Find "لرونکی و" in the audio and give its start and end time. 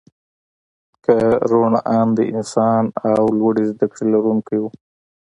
4.13-4.63